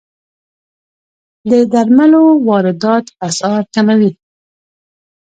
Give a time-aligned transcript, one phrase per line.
[1.49, 4.11] د درملو واردات اسعار کموي.